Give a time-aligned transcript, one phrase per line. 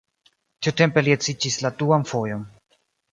[0.67, 2.47] Tiutempe li edziĝis la duan fojon.